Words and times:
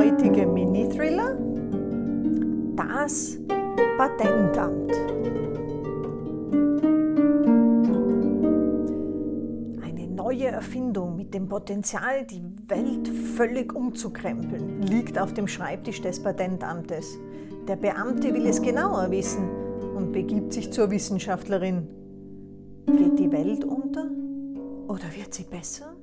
heutige 0.00 0.46
Mini-Thriller? 0.46 1.36
Das 2.74 3.36
Patentamt. 3.98 4.92
Eine 9.84 10.06
neue 10.08 10.46
Erfindung 10.46 11.16
mit 11.16 11.34
dem 11.34 11.48
Potenzial, 11.48 12.24
die 12.24 12.40
Welt 12.68 13.08
völlig 13.08 13.74
umzukrempeln, 13.74 14.80
liegt 14.84 15.18
auf 15.18 15.34
dem 15.34 15.46
Schreibtisch 15.46 16.00
des 16.00 16.22
Patentamtes. 16.22 17.18
Der 17.68 17.76
Beamte 17.76 18.32
will 18.32 18.46
es 18.46 18.62
genauer 18.62 19.10
wissen 19.10 19.50
und 19.94 20.12
begibt 20.12 20.54
sich 20.54 20.72
zur 20.72 20.90
Wissenschaftlerin. 20.90 21.86
Geht 22.86 23.18
die 23.18 23.30
Welt 23.30 23.66
unter 23.66 24.06
oder 24.88 25.14
wird 25.14 25.34
sie 25.34 25.44
besser? 25.44 25.94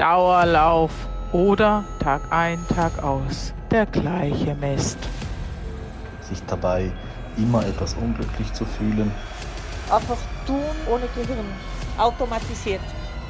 Dauerlauf 0.00 0.92
oder 1.30 1.84
Tag 1.98 2.22
ein, 2.30 2.58
Tag 2.74 3.02
aus 3.02 3.52
der 3.70 3.84
gleiche 3.84 4.54
Mist. 4.54 4.96
Sich 6.22 6.42
dabei 6.46 6.90
immer 7.36 7.66
etwas 7.66 7.92
unglücklich 7.92 8.50
zu 8.54 8.64
fühlen. 8.64 9.12
Einfach 9.90 10.16
tun 10.46 10.62
ohne 10.90 11.04
Gehirn, 11.14 11.44
automatisiert. 11.98 12.80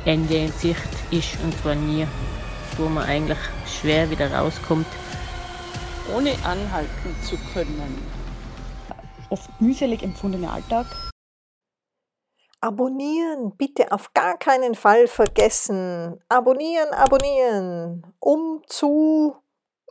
Ende 0.04 0.36
in 0.36 0.52
Sicht 0.52 0.78
ist 1.10 1.42
und 1.42 1.60
zwar 1.60 1.74
nie, 1.74 2.06
wo 2.76 2.88
man 2.88 3.02
eigentlich 3.02 3.38
schwer 3.66 4.08
wieder 4.08 4.32
rauskommt. 4.32 4.86
Ohne 6.16 6.30
anhalten 6.44 7.16
zu 7.24 7.36
können. 7.52 7.98
Oft 9.28 9.60
mühselig 9.60 10.04
empfundener 10.04 10.52
Alltag. 10.52 10.86
Abonnieren, 12.62 13.56
bitte 13.56 13.90
auf 13.90 14.12
gar 14.12 14.36
keinen 14.36 14.74
Fall 14.74 15.08
vergessen. 15.08 16.20
Abonnieren, 16.28 16.90
abonnieren, 16.90 18.14
um 18.18 18.62
zu 18.66 19.34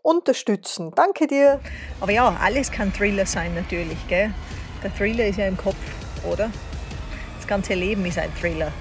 unterstützen. 0.03 0.91
Danke 0.93 1.25
dir. 1.25 1.59
Aber 1.99 2.11
ja, 2.11 2.29
alles 2.39 2.71
kann 2.71 2.93
Thriller 2.93 3.25
sein 3.25 3.55
natürlich, 3.55 4.07
gell? 4.07 4.31
Der 4.83 4.93
Thriller 4.93 5.25
ist 5.25 5.37
ja 5.37 5.47
im 5.47 5.57
Kopf, 5.57 5.77
oder? 6.31 6.51
Das 7.37 7.47
ganze 7.47 7.73
Leben 7.73 8.05
ist 8.05 8.19
ein 8.19 8.31
Thriller. 8.35 8.71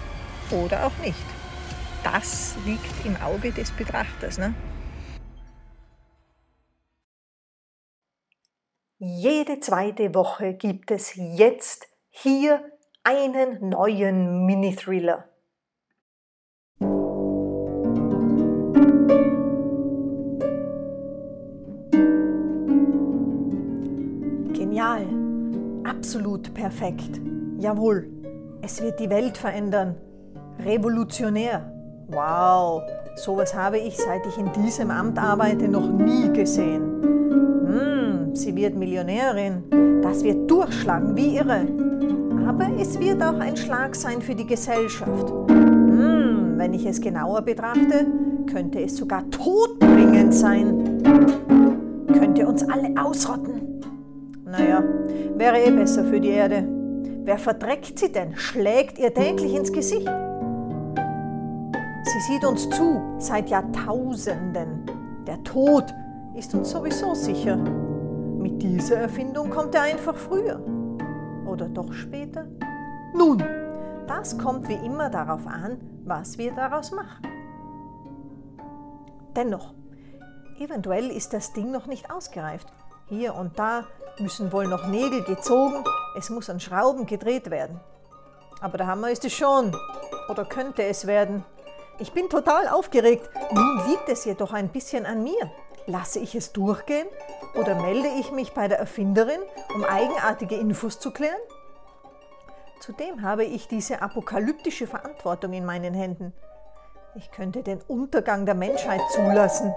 Oder 0.50 0.86
auch 0.86 0.97
nicht. 1.02 1.25
Das 2.05 2.56
liegt 2.67 3.06
im 3.06 3.17
Auge 3.23 3.52
des 3.52 3.70
Betrachters, 3.73 4.36
ne? 4.36 4.52
Jede 8.98 9.61
zweite 9.61 10.14
Woche 10.14 10.52
gibt 10.52 10.91
es 10.91 11.14
jetzt 11.14 11.86
hier 12.11 12.62
einen 13.09 13.70
neuen 13.70 14.45
Mini-Thriller. 14.45 15.25
Genial, 24.53 25.06
absolut 25.84 26.53
perfekt. 26.53 27.23
Jawohl, 27.59 28.11
es 28.61 28.83
wird 28.83 29.01
die 29.01 29.09
Welt 29.09 29.39
verändern. 29.39 29.95
Revolutionär. 30.59 31.73
Wow, 32.09 32.83
sowas 33.17 33.55
habe 33.55 33.79
ich, 33.79 33.97
seit 33.97 34.27
ich 34.27 34.36
in 34.36 34.53
diesem 34.53 34.91
Amt 34.91 35.19
arbeite, 35.19 35.67
noch 35.67 35.89
nie 35.89 36.31
gesehen. 36.34 37.03
Hm, 37.67 38.34
sie 38.34 38.55
wird 38.55 38.77
Millionärin. 38.77 40.01
Das 40.03 40.23
wird 40.23 40.51
durchschlagen 40.51 41.17
wie 41.17 41.36
irre. 41.36 41.67
Aber 42.48 42.67
es 42.81 42.98
wird 42.98 43.23
auch 43.23 43.39
ein 43.41 43.59
Schlag 43.59 43.95
sein 43.95 44.23
für 44.23 44.35
die 44.35 44.47
Gesellschaft. 44.47 45.31
Hm, 45.51 46.55
wenn 46.57 46.73
ich 46.73 46.86
es 46.86 46.98
genauer 46.98 47.42
betrachte, 47.42 48.07
könnte 48.51 48.81
es 48.81 48.97
sogar 48.97 49.29
todbringend 49.29 50.33
sein. 50.33 51.03
Könnte 52.07 52.48
uns 52.48 52.67
alle 52.67 52.95
ausrotten. 52.98 53.83
Naja, 54.47 54.83
wäre 55.37 55.63
eh 55.63 55.70
besser 55.70 56.05
für 56.05 56.20
die 56.20 56.31
Erde. 56.31 56.67
Wer 57.25 57.37
verdreckt 57.37 57.98
sie 57.98 58.11
denn? 58.11 58.35
Schlägt 58.35 58.98
ihr 58.98 59.13
täglich 59.13 59.55
ins 59.55 59.70
Gesicht? 59.70 60.08
Sie 62.03 62.33
sieht 62.33 62.47
uns 62.47 62.70
zu 62.70 63.03
seit 63.19 63.51
Jahrtausenden. 63.51 64.87
Der 65.27 65.45
Tod 65.45 65.85
ist 66.35 66.55
uns 66.55 66.70
sowieso 66.70 67.13
sicher. 67.13 67.58
Mit 67.58 68.63
dieser 68.63 68.97
Erfindung 68.97 69.51
kommt 69.51 69.75
er 69.75 69.83
einfach 69.83 70.17
früher 70.17 70.63
oder 71.58 71.69
doch 71.69 71.92
später? 71.92 72.46
Nun, 73.14 73.42
das 74.07 74.39
kommt 74.39 74.69
wie 74.69 74.74
immer 74.86 75.11
darauf 75.11 75.45
an, 75.46 75.80
was 76.05 76.39
wir 76.39 76.52
daraus 76.52 76.92
machen. 76.92 77.27
Dennoch, 79.35 79.74
eventuell 80.61 81.11
ist 81.11 81.33
das 81.33 81.52
Ding 81.52 81.73
noch 81.73 81.86
nicht 81.86 82.13
ausgereift. 82.13 82.69
Hier 83.08 83.35
und 83.35 83.58
da 83.58 83.85
müssen 84.20 84.52
wohl 84.52 84.69
noch 84.69 84.86
Nägel 84.86 85.23
gezogen, 85.23 85.83
es 86.17 86.30
muss 86.30 86.48
an 86.48 86.61
Schrauben 86.61 87.07
gedreht 87.07 87.51
werden. 87.51 87.80
Aber 88.61 88.79
der 88.79 88.86
Hammer 88.86 89.11
ist 89.11 89.25
es 89.25 89.33
schon. 89.33 89.77
Oder 90.29 90.45
könnte 90.45 90.85
es 90.85 91.07
werden. 91.07 91.45
Ich 91.98 92.13
bin 92.13 92.29
total 92.29 92.69
aufgeregt. 92.69 93.29
Nun 93.52 93.83
liegt 93.89 94.08
es 94.08 94.25
jedoch 94.25 94.52
ein 94.52 94.69
bisschen 94.69 95.07
an 95.07 95.25
mir. 95.25 95.51
Lasse 95.89 96.19
ich 96.19 96.35
es 96.35 96.53
durchgehen 96.53 97.09
oder 97.59 97.75
melde 97.75 98.09
ich 98.21 98.31
mich 98.31 98.53
bei 98.53 98.69
der 98.69 98.79
Erfinderin, 98.79 99.41
um 99.75 99.85
eigenartige 99.85 100.55
Infos 100.55 101.01
zu 101.01 101.11
klären? 101.13 101.41
Zudem 102.79 103.23
habe 103.23 103.45
ich 103.45 103.69
diese 103.69 104.03
apokalyptische 104.03 104.87
Verantwortung 104.87 105.55
in 105.55 105.65
meinen 105.65 105.95
Händen. 105.95 106.35
Ich 107.15 107.31
könnte 107.31 107.63
den 107.63 107.81
Untergang 107.89 108.45
der 108.45 108.55
Menschheit 108.55 109.01
zulassen. 109.13 109.75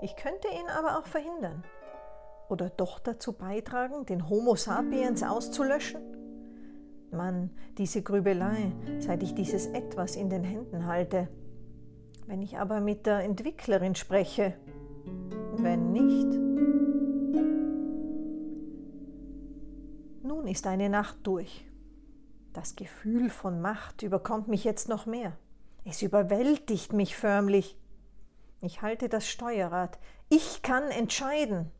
Ich 0.00 0.14
könnte 0.14 0.46
ihn 0.46 0.68
aber 0.78 1.00
auch 1.00 1.06
verhindern. 1.06 1.64
Oder 2.48 2.70
doch 2.70 3.00
dazu 3.00 3.32
beitragen, 3.32 4.06
den 4.06 4.28
Homo 4.28 4.54
sapiens 4.54 5.24
auszulöschen? 5.24 6.00
Mann, 7.10 7.50
diese 7.78 8.02
Grübelei, 8.02 8.70
seit 9.00 9.24
ich 9.24 9.34
dieses 9.34 9.66
Etwas 9.66 10.14
in 10.14 10.30
den 10.30 10.44
Händen 10.44 10.86
halte. 10.86 11.26
Wenn 12.28 12.42
ich 12.42 12.58
aber 12.58 12.80
mit 12.80 13.06
der 13.06 13.24
Entwicklerin 13.24 13.96
spreche, 13.96 14.54
wenn 15.58 15.92
nicht. 15.92 16.28
Nun 20.22 20.46
ist 20.46 20.66
eine 20.66 20.88
Nacht 20.88 21.18
durch. 21.24 21.66
Das 22.52 22.76
Gefühl 22.76 23.30
von 23.30 23.60
Macht 23.60 24.02
überkommt 24.02 24.48
mich 24.48 24.64
jetzt 24.64 24.88
noch 24.88 25.06
mehr. 25.06 25.36
Es 25.84 26.02
überwältigt 26.02 26.92
mich 26.92 27.16
förmlich. 27.16 27.78
Ich 28.60 28.82
halte 28.82 29.08
das 29.08 29.26
Steuerrad. 29.26 29.98
Ich 30.28 30.62
kann 30.62 30.84
entscheiden. 30.84 31.72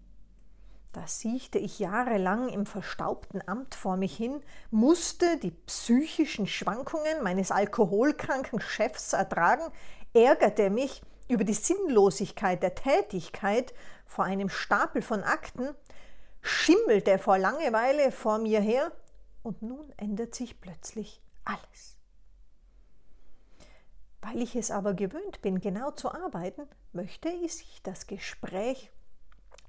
Da 0.93 1.07
siechte 1.07 1.59
ich 1.59 1.79
jahrelang 1.79 2.49
im 2.51 2.67
verstaubten 2.67 3.41
Amt 3.47 3.75
vor 3.75 3.97
mich 3.97 4.15
hin, 4.15 4.43
musste 4.71 5.39
die 5.39 5.53
psychischen 5.53 6.47
Schwankungen 6.47 7.23
meines 7.23 7.51
alkoholkranken 7.51 8.61
Chefs 8.61 9.15
ertragen, 9.15 9.63
ärgerte 10.13 10.69
mich 10.69 11.01
über 11.29 11.45
die 11.45 11.55
Sinnlosigkeit 11.55 12.63
der 12.63 12.75
Tätigkeit 12.75 13.75
vor 14.07 14.25
einem 14.25 14.49
Stapel 14.49 15.03
von 15.03 15.23
Akten, 15.23 15.69
schimmelte 16.41 17.19
vor 17.19 17.39
Langeweile 17.39 18.13
vor 18.13 18.39
mir 18.39 18.61
her 18.61 18.93
und 19.43 19.63
nun 19.63 19.93
ändert 19.97 20.35
sich 20.35 20.61
plötzlich 20.61 21.23
alles. 21.45 21.97
Weil 24.21 24.41
ich 24.41 24.55
es 24.55 24.71
aber 24.71 24.95
gewöhnt 24.95 25.43
bin, 25.43 25.61
genau 25.61 25.91
zu 25.91 26.13
arbeiten, 26.13 26.69
möchte 26.93 27.29
ich 27.29 27.83
das 27.83 28.07
Gespräch 28.07 28.91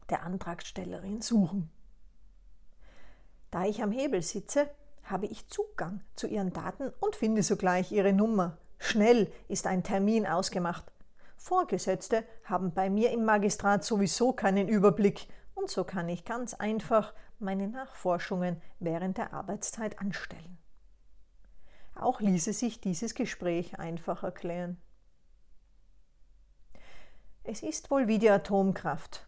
der 0.10 0.24
Antragstellerin 0.24 1.22
suchen. 1.22 1.72
Da 3.50 3.66
ich 3.66 3.82
am 3.82 3.92
Hebel 3.92 4.22
sitze, 4.22 4.70
habe 5.04 5.26
ich 5.26 5.48
Zugang 5.48 6.02
zu 6.16 6.28
ihren 6.28 6.54
Daten 6.54 6.92
und 7.00 7.16
finde 7.16 7.44
sogleich 7.44 7.92
ihre 7.92 8.14
Nummer. 8.14 8.58
Schnell 8.78 9.32
ist 9.48 9.68
ein 9.68 9.84
Termin 9.84 10.28
ausgemacht. 10.28 10.93
Vorgesetzte 11.44 12.24
haben 12.46 12.74
bei 12.74 12.90
mir 12.90 13.12
im 13.12 13.26
Magistrat 13.26 13.84
sowieso 13.84 14.32
keinen 14.32 14.70
Überblick 14.70 15.28
und 15.56 15.70
so 15.70 15.84
kann 15.84 16.08
ich 16.08 16.24
ganz 16.24 16.54
einfach 16.54 17.14
meine 17.38 17.68
Nachforschungen 17.68 18.62
während 18.80 19.18
der 19.18 19.34
Arbeitszeit 19.34 20.00
anstellen. 20.00 20.58
Auch 21.96 22.22
ließe 22.22 22.54
sich 22.54 22.80
dieses 22.80 23.14
Gespräch 23.14 23.78
einfach 23.78 24.24
erklären. 24.24 24.78
Es 27.44 27.62
ist 27.62 27.92
wohl 27.92 28.08
wie 28.08 28.20
die 28.20 28.30
Atomkraft. 28.30 29.28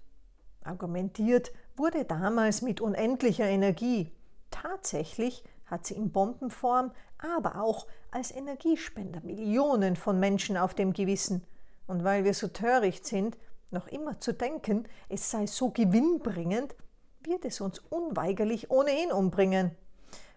Argumentiert 0.64 1.52
wurde 1.76 2.06
damals 2.06 2.62
mit 2.62 2.80
unendlicher 2.80 3.50
Energie. 3.50 4.10
Tatsächlich 4.52 5.44
hat 5.66 5.86
sie 5.86 5.96
in 5.96 6.14
Bombenform, 6.14 6.94
aber 7.18 7.62
auch 7.62 7.88
als 8.10 8.32
Energiespender 8.32 9.20
Millionen 9.20 9.98
von 9.98 10.18
Menschen 10.18 10.56
auf 10.56 10.74
dem 10.74 10.94
Gewissen 10.94 11.46
und 11.88 12.04
weil 12.04 12.24
wir 12.24 12.34
so 12.34 12.48
töricht 12.48 13.06
sind, 13.06 13.38
Noch 13.72 13.88
immer 13.88 14.20
zu 14.20 14.34
denken, 14.34 14.88
es 15.10 15.32
sei 15.32 15.48
so 15.48 15.72
gewinnbringend, 15.72 16.76
wird 17.24 17.46
es 17.46 17.62
uns 17.62 17.80
unweigerlich 17.80 18.70
ohnehin 18.70 19.12
umbringen, 19.12 19.72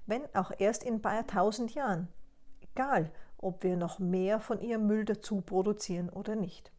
wenn 0.07 0.23
auch 0.35 0.51
erst 0.59 0.83
in 0.83 0.95
ein 0.95 1.03
paar 1.03 1.27
tausend 1.27 1.75
Jahren. 1.75 2.09
Egal, 2.73 3.13
ob 3.37 3.63
wir 3.63 3.77
noch 3.77 3.99
mehr 3.99 4.41
von 4.41 4.61
ihrem 4.61 4.87
Müll 4.87 5.05
dazu 5.05 5.43
produzieren 5.43 6.09
oder 6.09 6.35
nicht. 6.37 6.73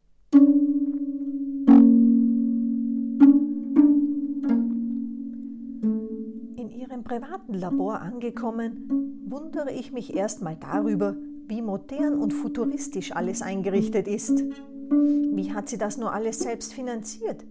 In 6.58 6.72
ihrem 6.72 7.04
privaten 7.04 7.54
Labor 7.54 8.02
angekommen, 8.02 9.24
wundere 9.28 9.72
ich 9.72 9.92
mich 9.92 10.16
erstmal 10.16 10.56
darüber, 10.56 11.16
wie 11.50 11.62
modern 11.64 12.20
und 12.20 12.32
futuristisch 12.32 13.16
alles 13.16 13.42
eingerichtet 13.42 14.08
ist. 14.08 14.44
Wie 14.90 15.52
hat 15.54 15.68
sie 15.68 15.78
das 15.78 15.98
nur 15.98 16.14
alles 16.14 16.40
selbst 16.40 16.74
finanziert? 16.74 17.44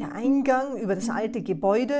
Der 0.00 0.12
Eingang 0.12 0.78
über 0.80 0.94
das 0.94 1.10
alte 1.10 1.42
Gebäude 1.42 1.94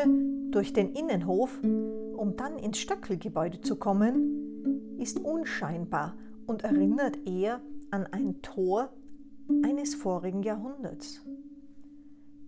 durch 0.51 0.73
den 0.73 0.93
Innenhof, 0.93 1.59
um 1.63 2.35
dann 2.37 2.59
ins 2.59 2.79
Stöckelgebäude 2.79 3.61
zu 3.61 3.77
kommen, 3.77 4.97
ist 4.99 5.21
unscheinbar 5.21 6.17
und 6.47 6.65
erinnert 6.65 7.19
eher 7.27 7.61
an 7.91 8.07
ein 8.07 8.41
Tor 8.41 8.91
eines 9.63 9.95
vorigen 9.95 10.43
Jahrhunderts. 10.43 11.21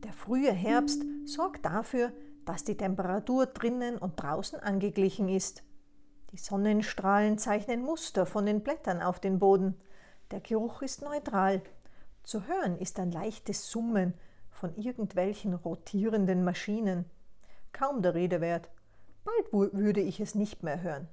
Der 0.04 0.12
frühe 0.12 0.52
Herbst 0.52 1.04
sorgt 1.25 1.66
dafür, 1.66 2.12
dass 2.46 2.64
die 2.64 2.76
Temperatur 2.76 3.46
drinnen 3.46 3.99
und 3.99 4.14
draußen 4.16 4.58
angeglichen 4.58 5.28
ist. 5.28 5.65
Die 6.32 6.38
Sonnenstrahlen 6.38 7.38
zeichnen 7.38 7.82
Muster 7.82 8.26
von 8.26 8.46
den 8.46 8.62
Blättern 8.62 9.00
auf 9.00 9.20
den 9.20 9.38
Boden. 9.38 9.81
Der 10.31 10.40
Geruch 10.40 10.82
ist 10.82 11.02
neutral. 11.02 11.62
Zu 12.25 12.46
hören 12.46 12.76
ist 12.78 12.99
ein 12.99 13.12
leichtes 13.12 13.70
Summen 13.70 14.14
von 14.50 14.75
irgendwelchen 14.76 15.55
rotierenden 15.55 16.43
Maschinen. 16.43 17.05
Kaum 17.73 18.02
der 18.02 18.14
Rede 18.14 18.40
wert. 18.40 18.70
Bald 19.25 19.75
würde 19.75 20.00
ich 20.00 20.20
es 20.20 20.34
nicht 20.34 20.62
mehr 20.62 20.82
hören. 20.82 21.08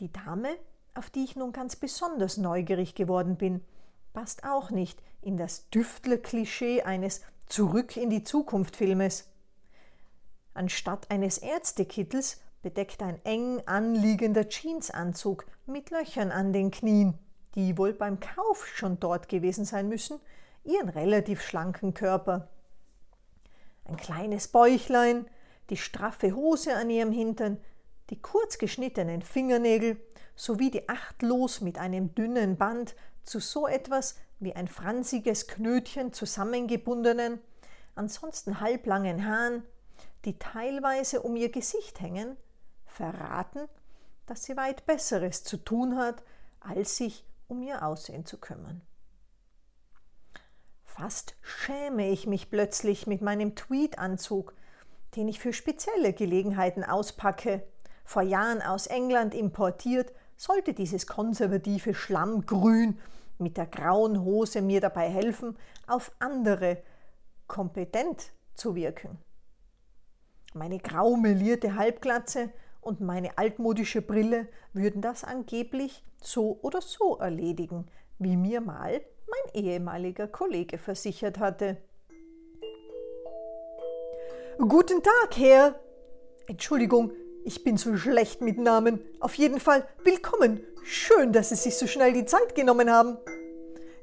Die 0.00 0.12
Dame, 0.12 0.56
auf 0.94 1.10
die 1.10 1.24
ich 1.24 1.36
nun 1.36 1.52
ganz 1.52 1.76
besonders 1.76 2.36
neugierig 2.36 2.94
geworden 2.94 3.36
bin, 3.36 3.64
passt 4.12 4.44
auch 4.44 4.70
nicht 4.70 5.02
in 5.22 5.36
das 5.36 5.70
Düftler-Klischee 5.70 6.82
eines 6.82 7.22
Zurück 7.46 7.96
in 7.96 8.10
die 8.10 8.24
Zukunft-Filmes. 8.24 9.28
Anstatt 10.54 11.10
eines 11.10 11.38
Ärztekittels 11.38 12.40
bedeckt 12.66 13.00
ein 13.00 13.24
eng 13.24 13.62
anliegender 13.66 14.48
Jeansanzug 14.48 15.46
mit 15.66 15.90
Löchern 15.90 16.32
an 16.32 16.52
den 16.52 16.72
Knien, 16.72 17.16
die 17.54 17.78
wohl 17.78 17.92
beim 17.92 18.18
Kauf 18.18 18.66
schon 18.66 18.98
dort 18.98 19.28
gewesen 19.28 19.64
sein 19.64 19.88
müssen, 19.88 20.18
ihren 20.64 20.88
relativ 20.88 21.42
schlanken 21.42 21.94
Körper. 21.94 22.48
Ein 23.84 23.96
kleines 23.96 24.48
Bäuchlein, 24.48 25.26
die 25.70 25.76
straffe 25.76 26.34
Hose 26.34 26.74
an 26.74 26.90
ihrem 26.90 27.12
Hintern, 27.12 27.58
die 28.10 28.20
kurz 28.20 28.58
geschnittenen 28.58 29.22
Fingernägel 29.22 29.96
sowie 30.34 30.72
die 30.72 30.88
achtlos 30.88 31.60
mit 31.60 31.78
einem 31.78 32.16
dünnen 32.16 32.56
Band 32.56 32.96
zu 33.22 33.38
so 33.38 33.68
etwas 33.68 34.16
wie 34.40 34.56
ein 34.56 34.66
fransiges 34.66 35.46
Knötchen 35.46 36.12
zusammengebundenen, 36.12 37.38
ansonsten 37.94 38.58
halblangen 38.58 39.24
Haaren, 39.24 39.62
die 40.24 40.36
teilweise 40.36 41.22
um 41.22 41.36
ihr 41.36 41.52
Gesicht 41.52 42.00
hängen, 42.00 42.36
verraten, 42.96 43.68
dass 44.26 44.44
sie 44.44 44.56
weit 44.56 44.86
Besseres 44.86 45.44
zu 45.44 45.58
tun 45.58 45.96
hat, 45.96 46.22
als 46.60 46.96
sich 46.96 47.24
um 47.46 47.62
ihr 47.62 47.84
Aussehen 47.84 48.26
zu 48.26 48.38
kümmern. 48.38 48.80
Fast 50.84 51.36
schäme 51.42 52.08
ich 52.10 52.26
mich 52.26 52.50
plötzlich 52.50 53.06
mit 53.06 53.20
meinem 53.20 53.54
Tweedanzug, 53.54 54.54
den 55.14 55.28
ich 55.28 55.38
für 55.38 55.52
spezielle 55.52 56.12
Gelegenheiten 56.12 56.84
auspacke, 56.84 57.62
vor 58.04 58.22
Jahren 58.22 58.62
aus 58.62 58.86
England 58.86 59.34
importiert, 59.34 60.12
sollte 60.36 60.72
dieses 60.72 61.06
konservative 61.06 61.94
Schlammgrün 61.94 62.98
mit 63.38 63.56
der 63.56 63.66
grauen 63.66 64.22
Hose 64.22 64.62
mir 64.62 64.80
dabei 64.80 65.10
helfen, 65.10 65.56
auf 65.86 66.12
andere 66.18 66.82
kompetent 67.46 68.32
zu 68.54 68.74
wirken. 68.74 69.18
Meine 70.54 70.78
grau 70.78 71.16
melierte 71.16 71.74
Halbglatze 71.74 72.50
und 72.86 73.00
meine 73.00 73.36
altmodische 73.36 74.00
Brille 74.00 74.46
würden 74.72 75.02
das 75.02 75.24
angeblich 75.24 76.04
so 76.22 76.58
oder 76.62 76.80
so 76.80 77.16
erledigen, 77.16 77.86
wie 78.18 78.36
mir 78.36 78.60
mal 78.60 79.00
mein 79.28 79.64
ehemaliger 79.64 80.28
Kollege 80.28 80.78
versichert 80.78 81.38
hatte. 81.40 81.78
Guten 84.58 85.02
Tag, 85.02 85.36
Herr. 85.36 85.74
Entschuldigung, 86.46 87.10
ich 87.44 87.64
bin 87.64 87.76
so 87.76 87.96
schlecht 87.96 88.40
mit 88.40 88.56
Namen. 88.56 89.00
Auf 89.20 89.34
jeden 89.34 89.58
Fall 89.60 89.84
willkommen. 90.04 90.60
Schön, 90.84 91.32
dass 91.32 91.48
Sie 91.48 91.56
sich 91.56 91.76
so 91.76 91.88
schnell 91.88 92.12
die 92.12 92.24
Zeit 92.24 92.54
genommen 92.54 92.90
haben. 92.90 93.18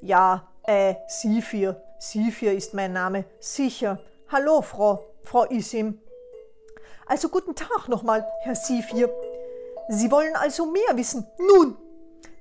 Ja, 0.01 0.51
äh, 0.63 0.95
Sifir. 1.07 1.81
Sifir 1.99 2.53
ist 2.53 2.73
mein 2.73 2.91
Name. 2.91 3.23
Sicher. 3.39 3.99
Hallo, 4.27 4.61
Frau, 4.61 5.05
Frau 5.23 5.45
Isim. 5.45 5.99
Also 7.05 7.29
guten 7.29 7.55
Tag 7.55 7.89
nochmal, 7.89 8.27
Herr 8.41 8.55
Sifir. 8.55 9.09
Sie 9.89 10.11
wollen 10.11 10.35
also 10.35 10.65
mehr 10.65 10.95
wissen. 10.95 11.27
Nun, 11.37 11.77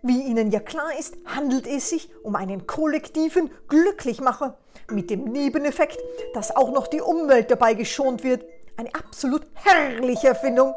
wie 0.03 0.23
Ihnen 0.23 0.51
ja 0.51 0.61
klar 0.61 0.99
ist, 0.99 1.17
handelt 1.25 1.67
es 1.67 1.91
sich 1.91 2.11
um 2.23 2.37
einen 2.37 2.67
kollektiven 2.67 3.51
Glücklichmacher 3.69 4.59
mit 4.91 5.11
dem 5.11 5.25
Nebeneffekt, 5.25 5.99
dass 6.35 6.55
auch 6.55 6.71
noch 6.71 6.87
die 6.87 7.01
Umwelt 7.01 7.51
dabei 7.51 7.75
geschont 7.75 8.23
wird. 8.25 8.45
Eine 8.77 8.95
absolut 8.95 9.47
herrliche 9.55 10.29
Erfindung. 10.29 10.75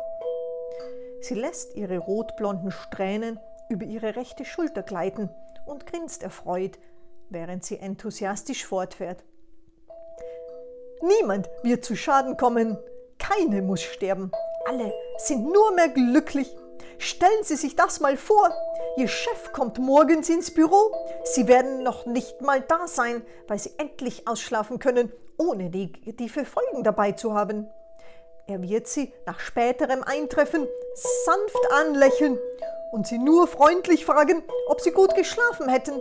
Sie 1.21 1.35
lässt 1.35 1.75
ihre 1.75 1.97
rotblonden 1.97 2.71
Strähnen 2.71 3.39
über 3.69 3.85
ihre 3.85 4.15
rechte 4.15 4.45
Schulter 4.45 4.83
gleiten 4.83 5.29
und 5.65 5.85
grinst 5.87 6.21
erfreut, 6.21 6.77
während 7.29 7.65
sie 7.65 7.79
enthusiastisch 7.79 8.65
fortfährt. 8.65 9.23
Niemand 11.01 11.49
wird 11.63 11.83
zu 11.83 11.95
Schaden 11.95 12.37
kommen, 12.37 12.77
keine 13.27 13.61
muss 13.61 13.81
sterben, 13.81 14.31
alle 14.65 14.93
sind 15.17 15.51
nur 15.51 15.71
mehr 15.73 15.89
glücklich 15.89 16.55
Stellen 16.97 17.43
Sie 17.43 17.55
sich 17.55 17.75
das 17.75 17.99
mal 17.99 18.17
vor. 18.17 18.51
Ihr 18.97 19.07
Chef 19.07 19.51
kommt 19.51 19.79
morgens 19.79 20.29
ins 20.29 20.51
Büro. 20.51 20.91
Sie 21.23 21.47
werden 21.47 21.83
noch 21.83 22.05
nicht 22.05 22.41
mal 22.41 22.61
da 22.61 22.87
sein, 22.87 23.25
weil 23.47 23.59
Sie 23.59 23.71
endlich 23.77 24.27
ausschlafen 24.27 24.79
können, 24.79 25.11
ohne 25.37 25.69
negative 25.69 26.45
Folgen 26.45 26.83
dabei 26.83 27.11
zu 27.11 27.33
haben. 27.33 27.67
Er 28.47 28.61
wird 28.61 28.87
Sie 28.87 29.11
nach 29.25 29.39
späterem 29.39 30.03
Eintreffen 30.03 30.67
sanft 31.25 31.71
anlächeln 31.71 32.37
und 32.91 33.07
Sie 33.07 33.17
nur 33.17 33.47
freundlich 33.47 34.05
fragen, 34.05 34.43
ob 34.67 34.81
Sie 34.81 34.91
gut 34.91 35.15
geschlafen 35.15 35.67
hätten. 35.67 35.99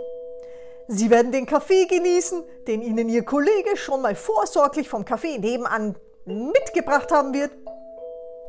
Sie 0.86 1.10
werden 1.10 1.32
den 1.32 1.46
Kaffee 1.46 1.86
genießen, 1.86 2.44
den 2.68 2.82
Ihnen 2.82 3.08
Ihr 3.08 3.24
Kollege 3.24 3.76
schon 3.76 4.02
mal 4.02 4.14
vorsorglich 4.14 4.88
vom 4.88 5.06
Kaffee 5.06 5.38
nebenan 5.38 5.96
mitgebracht 6.24 7.10
haben 7.12 7.34
wird. 7.34 7.50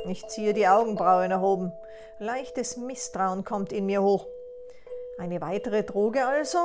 Ich 0.07 0.27
ziehe 0.27 0.53
die 0.53 0.67
Augenbrauen 0.67 1.31
erhoben. 1.31 1.73
Leichtes 2.19 2.77
Misstrauen 2.77 3.43
kommt 3.43 3.73
in 3.73 3.85
mir 3.85 4.01
hoch. 4.01 4.27
Eine 5.17 5.41
weitere 5.41 5.83
Droge 5.83 6.25
also? 6.25 6.59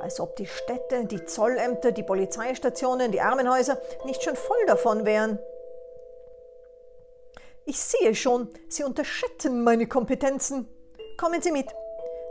Als 0.00 0.20
ob 0.20 0.36
die 0.36 0.46
Städte, 0.46 1.04
die 1.04 1.24
Zollämter, 1.24 1.92
die 1.92 2.02
Polizeistationen, 2.02 3.12
die 3.12 3.20
Armenhäuser 3.20 3.78
nicht 4.04 4.22
schon 4.22 4.36
voll 4.36 4.64
davon 4.66 5.04
wären. 5.04 5.38
Ich 7.66 7.78
sehe 7.78 8.14
schon, 8.14 8.48
Sie 8.68 8.84
unterschätzen 8.84 9.62
meine 9.62 9.86
Kompetenzen. 9.86 10.68
Kommen 11.18 11.42
Sie 11.42 11.52
mit. 11.52 11.68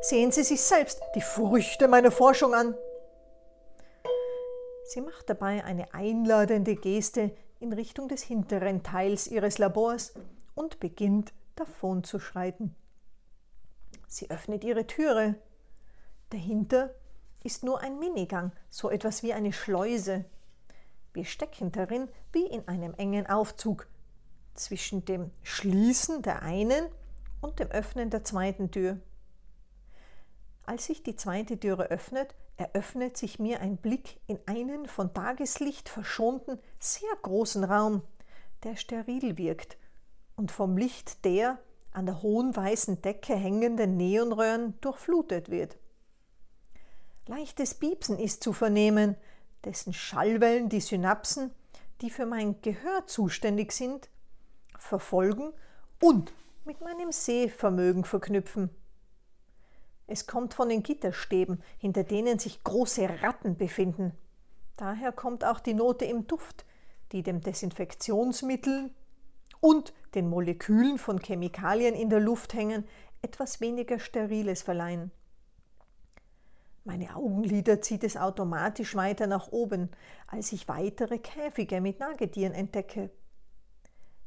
Sehen 0.01 0.31
Sie 0.31 0.43
sich 0.43 0.61
selbst 0.61 1.01
die 1.15 1.21
Früchte 1.21 1.87
meiner 1.87 2.11
Forschung 2.11 2.53
an. 2.53 2.75
Sie 4.89 5.01
macht 5.01 5.29
dabei 5.29 5.63
eine 5.65 5.93
einladende 5.93 6.75
Geste 6.75 7.29
in 7.59 7.73
Richtung 7.73 8.07
des 8.07 8.23
hinteren 8.23 8.81
Teils 8.81 9.27
ihres 9.27 9.59
Labors 9.59 10.15
und 10.55 10.79
beginnt 10.79 11.31
davon 11.55 12.03
zu 12.03 12.17
schreiten. 12.17 12.75
Sie 14.07 14.31
öffnet 14.31 14.63
ihre 14.63 14.87
Türe. 14.87 15.35
Dahinter 16.31 16.89
ist 17.43 17.63
nur 17.63 17.81
ein 17.81 17.99
Minigang, 17.99 18.51
so 18.71 18.89
etwas 18.89 19.21
wie 19.21 19.31
eine 19.31 19.53
Schleuse. 19.53 20.25
Wir 21.13 21.25
stecken 21.25 21.71
darin 21.71 22.07
wie 22.31 22.47
in 22.47 22.67
einem 22.67 22.95
engen 22.95 23.27
Aufzug 23.27 23.85
zwischen 24.55 25.05
dem 25.05 25.29
Schließen 25.43 26.23
der 26.23 26.41
einen 26.41 26.87
und 27.41 27.59
dem 27.59 27.69
Öffnen 27.69 28.09
der 28.09 28.23
zweiten 28.23 28.71
Tür. 28.71 28.97
Als 30.65 30.87
sich 30.87 31.03
die 31.03 31.15
zweite 31.15 31.59
Türe 31.59 31.91
öffnet, 31.91 32.33
eröffnet 32.59 33.15
sich 33.15 33.39
mir 33.39 33.61
ein 33.61 33.77
Blick 33.77 34.19
in 34.27 34.37
einen 34.45 34.85
von 34.85 35.13
Tageslicht 35.13 35.87
verschonten, 35.87 36.59
sehr 36.77 37.09
großen 37.21 37.63
Raum, 37.63 38.01
der 38.63 38.75
steril 38.75 39.37
wirkt 39.37 39.77
und 40.35 40.51
vom 40.51 40.77
Licht 40.77 41.23
der 41.23 41.57
an 41.91 42.05
der 42.05 42.21
hohen 42.21 42.55
weißen 42.55 43.01
Decke 43.01 43.35
hängenden 43.35 43.97
Neonröhren 43.97 44.79
durchflutet 44.81 45.49
wird. 45.49 45.77
Leichtes 47.27 47.75
Piepsen 47.75 48.19
ist 48.19 48.43
zu 48.43 48.53
vernehmen, 48.53 49.15
dessen 49.63 49.93
Schallwellen 49.93 50.67
die 50.67 50.81
Synapsen, 50.81 51.51
die 52.01 52.09
für 52.09 52.25
mein 52.25 52.61
Gehör 52.61 53.07
zuständig 53.07 53.71
sind, 53.71 54.09
verfolgen 54.77 55.53
und 56.01 56.33
mit 56.65 56.81
meinem 56.81 57.11
Sehvermögen 57.11 58.03
verknüpfen. 58.03 58.69
Es 60.11 60.25
kommt 60.25 60.55
von 60.55 60.69
den 60.69 60.81
Gitterstäben, 60.81 61.61
hinter 61.77 62.03
denen 62.03 62.39
sich 62.39 62.63
große 62.63 63.21
Ratten 63.21 63.57
befinden. 63.57 64.13
Daher 64.75 65.11
kommt 65.11 65.45
auch 65.45 65.59
die 65.59 65.75
Note 65.75 66.05
im 66.05 66.25
Duft, 66.25 66.65
die 67.11 67.21
dem 67.21 67.41
Desinfektionsmittel 67.41 68.89
und 69.61 69.93
den 70.15 70.27
Molekülen 70.27 70.97
von 70.97 71.19
Chemikalien 71.19 71.93
in 71.93 72.09
der 72.09 72.21
Luft 72.21 72.55
hängen, 72.55 72.85
etwas 73.21 73.61
weniger 73.61 73.99
Steriles 73.99 74.63
verleihen. 74.63 75.11
Meine 76.85 77.15
Augenlider 77.15 77.79
zieht 77.79 78.03
es 78.03 78.17
automatisch 78.17 78.95
weiter 78.95 79.27
nach 79.27 79.51
oben, 79.51 79.91
als 80.25 80.51
ich 80.53 80.67
weitere 80.67 81.19
Käfige 81.19 81.81
mit 81.81 81.99
Nagetieren 81.99 82.55
entdecke. 82.55 83.11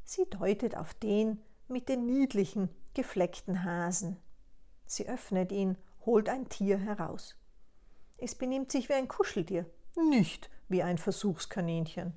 Sie 0.05 0.27
deutet 0.31 0.77
auf 0.77 0.95
den 0.95 1.43
mit 1.67 1.89
den 1.89 2.07
niedlichen, 2.07 2.69
gefleckten 2.95 3.65
Hasen. 3.65 4.17
Sie 4.95 5.09
öffnet 5.09 5.53
ihn, 5.53 5.79
holt 6.05 6.29
ein 6.29 6.51
Tier 6.51 6.77
heraus. 6.77 7.35
Es 8.19 8.35
benimmt 8.35 8.71
sich 8.71 8.91
wie 8.91 8.93
ein 8.93 9.09
Kuscheltier, 9.09 9.65
nicht 9.97 10.51
wie 10.69 10.83
ein 10.83 10.99
Versuchskaninchen. 10.99 12.13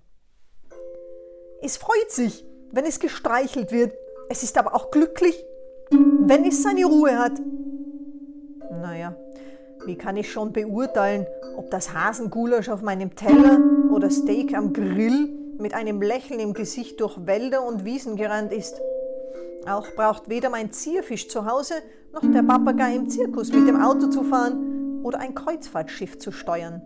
Es 1.61 1.77
freut 1.77 2.11
sich, 2.11 2.43
wenn 2.73 2.83
es 2.83 2.99
gestreichelt 2.99 3.71
wird. 3.71 3.95
Es 4.27 4.43
ist 4.43 4.57
aber 4.57 4.75
auch 4.75 4.91
glücklich, 4.91 5.41
wenn 5.89 6.43
es 6.43 6.63
seine 6.63 6.83
Ruhe 6.83 7.17
hat. 7.17 7.39
Naja, 8.69 9.15
wie 9.85 9.97
kann 9.97 10.17
ich 10.17 10.29
schon 10.29 10.51
beurteilen, 10.51 11.27
ob 11.55 11.71
das 11.71 11.93
Hasengulasch 11.93 12.67
auf 12.67 12.81
meinem 12.81 13.15
Teller 13.15 13.57
oder 13.89 14.09
Steak 14.09 14.53
am 14.53 14.73
Grill 14.73 15.29
mit 15.59 15.73
einem 15.73 16.01
Lächeln 16.01 16.41
im 16.41 16.53
Gesicht 16.53 16.99
durch 16.99 17.25
Wälder 17.25 17.65
und 17.65 17.85
Wiesen 17.85 18.17
gerannt 18.17 18.51
ist? 18.51 18.81
Auch 19.65 19.87
braucht 19.95 20.27
weder 20.27 20.49
mein 20.49 20.73
Zierfisch 20.73 21.29
zu 21.29 21.45
Hause 21.45 21.75
noch 22.15 22.31
der 22.31 22.43
Papagei 22.43 22.95
im 22.95 23.09
Zirkus 23.09 23.51
mit 23.51 23.67
dem 23.67 23.75
Auto 23.75 24.07
zu 24.07 24.23
fahren 24.23 25.01
oder 25.03 25.19
ein 25.19 25.35
Kreuzfahrtschiff 25.35 26.17
zu 26.17 26.31
steuern. 26.31 26.81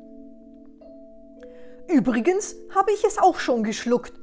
Übrigens 1.87 2.55
habe 2.75 2.91
ich 2.91 3.03
es 3.05 3.17
auch 3.19 3.39
schon 3.39 3.63
geschluckt. 3.63 4.13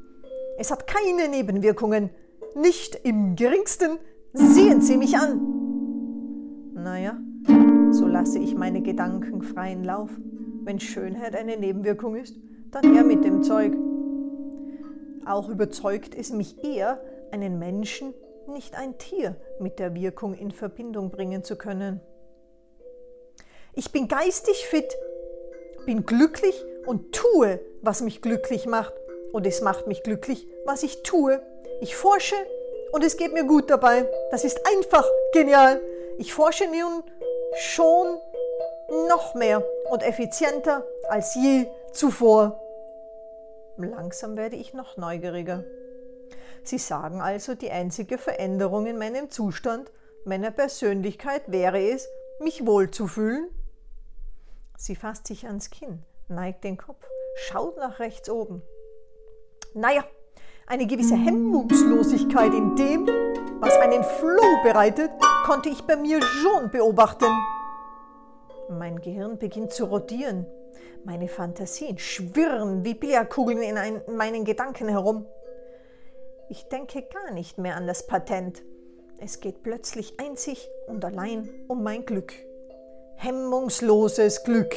Es 0.58 0.70
hat 0.70 0.86
keine 0.86 1.28
Nebenwirkungen. 1.28 2.10
Nicht 2.54 2.96
im 3.04 3.36
geringsten. 3.36 3.98
Sehen 4.32 4.80
Sie 4.80 4.96
mich 4.96 5.16
an. 5.16 5.40
Naja, 6.74 7.16
so 7.90 8.06
lasse 8.06 8.38
ich 8.38 8.54
meine 8.54 8.82
Gedanken 8.82 9.42
freien 9.42 9.84
Lauf. 9.84 10.10
Wenn 10.64 10.80
Schönheit 10.80 11.36
eine 11.36 11.56
Nebenwirkung 11.56 12.16
ist, 12.16 12.36
dann 12.70 12.94
her 12.94 13.04
mit 13.04 13.24
dem 13.24 13.42
Zeug. 13.42 13.76
Auch 15.24 15.48
überzeugt 15.48 16.14
es 16.16 16.32
mich 16.32 16.64
eher, 16.64 17.00
einen 17.32 17.58
Menschen, 17.58 18.12
nicht 18.56 18.74
ein 18.74 18.96
Tier, 18.96 19.36
mit 19.58 19.78
der 19.78 19.94
Wirkung 19.94 20.32
in 20.32 20.50
Verbindung 20.50 21.10
bringen 21.10 21.44
zu 21.44 21.56
können. 21.56 22.00
Ich 23.74 23.92
bin 23.92 24.08
geistig 24.08 24.66
fit, 24.66 24.96
bin 25.84 26.06
glücklich 26.06 26.64
und 26.86 27.14
tue, 27.14 27.60
was 27.82 28.00
mich 28.00 28.22
glücklich 28.22 28.64
macht. 28.64 28.94
Und 29.32 29.46
es 29.46 29.60
macht 29.60 29.86
mich 29.86 30.02
glücklich, 30.02 30.48
was 30.64 30.82
ich 30.82 31.02
tue. 31.02 31.42
Ich 31.82 31.96
forsche 31.96 32.34
und 32.92 33.04
es 33.04 33.18
geht 33.18 33.34
mir 33.34 33.44
gut 33.44 33.68
dabei. 33.68 34.08
Das 34.30 34.42
ist 34.42 34.58
einfach 34.74 35.06
genial. 35.34 35.78
Ich 36.16 36.32
forsche 36.32 36.64
nun 36.64 37.02
schon 37.58 38.18
noch 39.06 39.34
mehr 39.34 39.62
und 39.90 40.02
effizienter 40.02 40.82
als 41.10 41.34
je 41.34 41.66
zuvor. 41.92 42.58
Langsam 43.76 44.38
werde 44.38 44.56
ich 44.56 44.72
noch 44.72 44.96
neugieriger. 44.96 45.62
Sie 46.62 46.78
sagen 46.78 47.20
also, 47.20 47.54
die 47.54 47.70
einzige 47.70 48.18
Veränderung 48.18 48.86
in 48.86 48.98
meinem 48.98 49.30
Zustand, 49.30 49.90
meiner 50.24 50.50
Persönlichkeit 50.50 51.42
wäre 51.46 51.80
es, 51.80 52.08
mich 52.40 52.66
wohlzufühlen? 52.66 53.48
Sie 54.76 54.96
fasst 54.96 55.26
sich 55.26 55.46
ans 55.46 55.70
Kinn, 55.70 56.02
neigt 56.28 56.64
den 56.64 56.76
Kopf, 56.76 57.06
schaut 57.36 57.76
nach 57.78 57.98
rechts 57.98 58.28
oben. 58.28 58.62
Naja, 59.74 60.04
eine 60.66 60.86
gewisse 60.86 61.16
Hemmungslosigkeit 61.16 62.52
in 62.52 62.74
dem, 62.76 63.06
was 63.60 63.76
einen 63.76 64.02
Floh 64.02 64.62
bereitet, 64.62 65.10
konnte 65.44 65.68
ich 65.68 65.82
bei 65.82 65.96
mir 65.96 66.20
schon 66.22 66.70
beobachten. 66.70 67.26
Mein 68.68 69.00
Gehirn 69.00 69.38
beginnt 69.38 69.72
zu 69.72 69.84
rotieren. 69.84 70.46
Meine 71.04 71.28
Fantasien 71.28 71.98
schwirren 71.98 72.84
wie 72.84 72.94
Billardkugeln 72.94 73.62
in, 73.62 73.78
ein, 73.78 74.02
in 74.06 74.16
meinen 74.16 74.44
Gedanken 74.44 74.88
herum. 74.88 75.26
Ich 76.48 76.68
denke 76.68 77.02
gar 77.02 77.32
nicht 77.32 77.58
mehr 77.58 77.76
an 77.76 77.88
das 77.88 78.06
Patent. 78.06 78.62
Es 79.18 79.40
geht 79.40 79.64
plötzlich 79.64 80.20
einzig 80.20 80.68
und 80.86 81.04
allein 81.04 81.48
um 81.66 81.82
mein 81.82 82.06
Glück. 82.06 82.34
Hemmungsloses 83.16 84.44
Glück. 84.44 84.72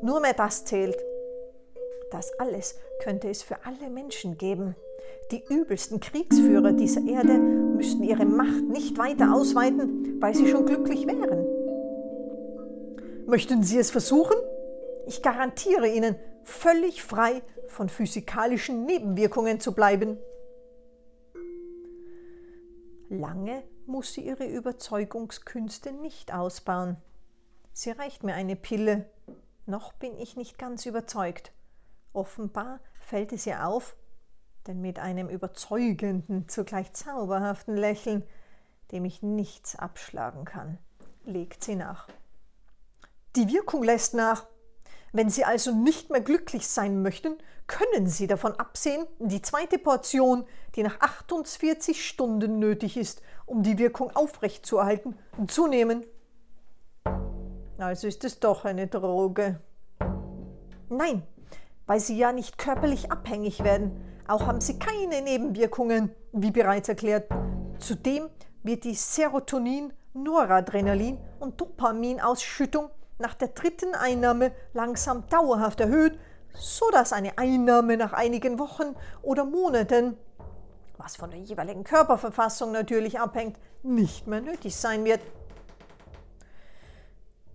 Nur 0.00 0.20
mehr 0.20 0.32
das 0.32 0.64
zählt. 0.64 0.96
Das 2.10 2.32
alles 2.38 2.76
könnte 3.02 3.28
es 3.28 3.42
für 3.42 3.66
alle 3.66 3.90
Menschen 3.90 4.38
geben. 4.38 4.76
Die 5.30 5.44
übelsten 5.50 6.00
Kriegsführer 6.00 6.72
dieser 6.72 7.06
Erde 7.06 7.34
müssten 7.34 8.02
ihre 8.02 8.24
Macht 8.24 8.64
nicht 8.70 8.96
weiter 8.96 9.34
ausweiten, 9.34 10.16
weil 10.20 10.34
sie 10.34 10.48
schon 10.48 10.64
glücklich 10.64 11.06
wären. 11.06 11.46
Möchten 13.26 13.62
Sie 13.62 13.78
es 13.78 13.90
versuchen? 13.90 14.36
Ich 15.06 15.20
garantiere 15.20 15.86
Ihnen, 15.86 16.16
völlig 16.44 17.02
frei 17.02 17.42
von 17.66 17.90
physikalischen 17.90 18.86
Nebenwirkungen 18.86 19.60
zu 19.60 19.74
bleiben. 19.74 20.18
Lange 23.18 23.64
muss 23.84 24.12
sie 24.14 24.20
ihre 24.20 24.46
Überzeugungskünste 24.46 25.90
nicht 25.90 26.32
ausbauen. 26.32 26.98
Sie 27.72 27.90
reicht 27.90 28.22
mir 28.22 28.34
eine 28.34 28.54
Pille. 28.54 29.10
Noch 29.66 29.92
bin 29.92 30.16
ich 30.18 30.36
nicht 30.36 30.56
ganz 30.56 30.86
überzeugt. 30.86 31.50
Offenbar 32.12 32.78
fällt 33.00 33.32
es 33.32 33.44
ihr 33.44 33.66
auf, 33.66 33.96
denn 34.68 34.80
mit 34.80 35.00
einem 35.00 35.28
überzeugenden, 35.28 36.48
zugleich 36.48 36.92
zauberhaften 36.92 37.76
Lächeln, 37.76 38.22
dem 38.92 39.04
ich 39.04 39.20
nichts 39.20 39.74
abschlagen 39.74 40.44
kann, 40.44 40.78
legt 41.24 41.64
sie 41.64 41.74
nach. 41.74 42.06
Die 43.34 43.48
Wirkung 43.48 43.82
lässt 43.82 44.14
nach. 44.14 44.46
Wenn 45.12 45.30
Sie 45.30 45.44
also 45.44 45.72
nicht 45.72 46.10
mehr 46.10 46.20
glücklich 46.20 46.68
sein 46.68 47.02
möchten, 47.02 47.38
können 47.66 48.06
Sie 48.06 48.26
davon 48.26 48.52
absehen, 48.52 49.06
die 49.18 49.42
zweite 49.42 49.78
Portion, 49.78 50.44
die 50.74 50.82
nach 50.82 51.00
48 51.00 52.06
Stunden 52.06 52.58
nötig 52.58 52.96
ist, 52.96 53.22
um 53.46 53.62
die 53.62 53.78
Wirkung 53.78 54.14
aufrechtzuerhalten, 54.14 55.18
zu 55.46 55.66
nehmen. 55.66 56.04
Also 57.78 58.06
ist 58.06 58.24
es 58.24 58.40
doch 58.40 58.64
eine 58.64 58.86
Droge. 58.86 59.60
Nein, 60.88 61.22
weil 61.86 62.00
Sie 62.00 62.18
ja 62.18 62.32
nicht 62.32 62.58
körperlich 62.58 63.12
abhängig 63.12 63.62
werden. 63.62 63.92
Auch 64.26 64.46
haben 64.46 64.60
Sie 64.60 64.78
keine 64.78 65.22
Nebenwirkungen, 65.22 66.14
wie 66.32 66.50
bereits 66.50 66.88
erklärt. 66.88 67.30
Zudem 67.78 68.28
wird 68.62 68.84
die 68.84 68.94
Serotonin, 68.94 69.92
Noradrenalin 70.12 71.18
und 71.38 71.60
Dopaminausschüttung 71.60 72.90
nach 73.18 73.34
der 73.34 73.48
dritten 73.48 73.94
Einnahme 73.94 74.52
langsam 74.72 75.28
dauerhaft 75.28 75.80
erhöht, 75.80 76.18
sodass 76.54 77.12
eine 77.12 77.36
Einnahme 77.38 77.96
nach 77.96 78.12
einigen 78.12 78.58
Wochen 78.58 78.94
oder 79.22 79.44
Monaten, 79.44 80.16
was 80.96 81.16
von 81.16 81.30
der 81.30 81.40
jeweiligen 81.40 81.84
Körperverfassung 81.84 82.72
natürlich 82.72 83.20
abhängt, 83.20 83.58
nicht 83.82 84.26
mehr 84.26 84.40
nötig 84.40 84.76
sein 84.76 85.04
wird. 85.04 85.20